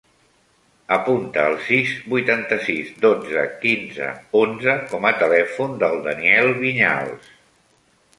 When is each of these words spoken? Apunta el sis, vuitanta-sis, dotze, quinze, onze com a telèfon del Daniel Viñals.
Apunta 0.95 1.41
el 1.49 1.57
sis, 1.65 1.91
vuitanta-sis, 2.13 2.89
dotze, 3.03 3.43
quinze, 3.65 4.07
onze 4.39 4.75
com 4.95 5.05
a 5.11 5.13
telèfon 5.19 5.77
del 5.85 6.01
Daniel 6.09 6.51
Viñals. 6.63 7.29